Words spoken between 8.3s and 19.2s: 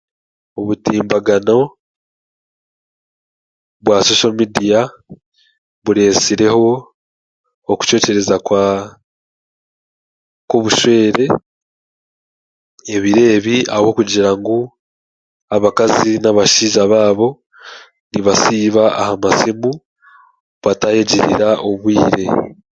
kwa kw'obushwere ebiro ebi ahabwokugira ngu abakazi n'abashaija baabo nibasiiba aha